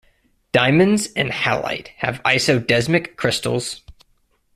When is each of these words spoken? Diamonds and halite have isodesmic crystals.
Diamonds 0.51 1.09
and 1.15 1.29
halite 1.29 1.89
have 1.97 2.23
isodesmic 2.23 3.17
crystals. 3.17 3.81